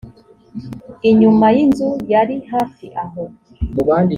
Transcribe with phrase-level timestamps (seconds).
[1.09, 3.23] inyuma y inzu yari hafi aho